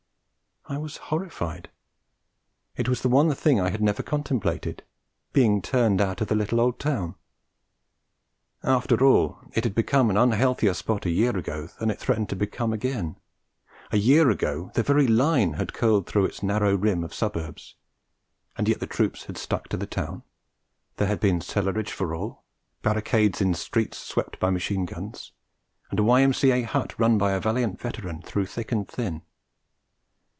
I 0.69 0.77
was 0.77 0.95
horrified. 1.11 1.69
It 2.77 2.87
was 2.87 3.01
the 3.01 3.09
one 3.09 3.33
thing 3.33 3.59
I 3.59 3.71
had 3.71 3.81
never 3.81 4.01
contemplated, 4.03 4.83
being 5.33 5.61
turned 5.61 5.99
out 5.99 6.21
of 6.21 6.27
the 6.27 6.35
little 6.35 6.61
old 6.61 6.79
town! 6.79 7.15
After 8.63 9.03
all, 9.03 9.39
it 9.53 9.65
had 9.65 9.75
been 9.75 9.87
an 9.91 10.15
unhealthier 10.17 10.73
spot 10.73 11.05
a 11.05 11.09
year 11.09 11.35
ago 11.35 11.67
than 11.79 11.89
it 11.89 11.95
yet 11.95 11.99
threatened 11.99 12.29
to 12.29 12.35
become 12.37 12.71
again. 12.71 13.17
A 13.91 13.97
year 13.97 14.29
ago 14.29 14.71
the 14.75 14.83
very 14.83 15.07
Line 15.07 15.53
had 15.53 15.73
curled 15.73 16.07
through 16.07 16.25
its 16.25 16.41
narrow 16.43 16.75
rim 16.75 17.03
of 17.03 17.13
suburbs; 17.13 17.75
and 18.55 18.69
yet 18.69 18.79
the 18.79 18.87
troops 18.87 19.25
had 19.25 19.37
stuck 19.37 19.67
to 19.69 19.77
the 19.77 19.87
town; 19.87 20.21
there 20.97 21.07
had 21.07 21.19
been 21.19 21.41
cellarage 21.41 21.91
for 21.91 22.15
all, 22.15 22.45
barricades 22.81 23.41
in 23.41 23.55
streets 23.55 23.97
swept 23.97 24.39
by 24.39 24.49
machine 24.51 24.85
guns, 24.85 25.33
and 25.89 25.99
a 25.99 26.03
Y.M.C.A. 26.03 26.61
hut 26.61 26.97
run 26.99 27.17
by 27.17 27.31
a 27.33 27.41
valiant 27.41 27.81
veteran 27.81 28.21
through 28.21 28.45
thick 28.45 28.71
and 28.71 28.87
thin. 28.87 29.23